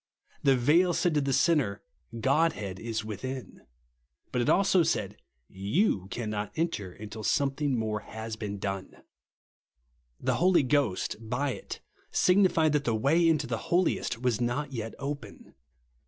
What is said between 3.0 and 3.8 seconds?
within;